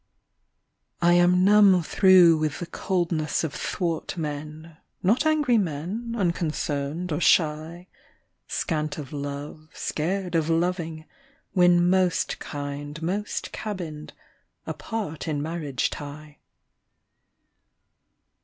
[1.01, 1.11] SONNET.
[1.11, 7.21] I am numb through with the coldness of thwart men; Not angry men, unconcerned or
[7.21, 7.87] shy,
[8.47, 11.05] Scant of love, scared of loving,
[11.53, 14.13] when Most kind most cabinned—
[14.65, 16.39] apart in marriage tie.